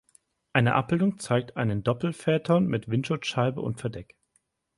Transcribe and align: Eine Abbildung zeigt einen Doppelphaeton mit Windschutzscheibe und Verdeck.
Eine 0.51 0.73
Abbildung 0.73 1.19
zeigt 1.19 1.57
einen 1.57 1.83
Doppelphaeton 1.83 2.65
mit 2.65 2.89
Windschutzscheibe 2.89 3.61
und 3.61 3.79
Verdeck. 3.79 4.15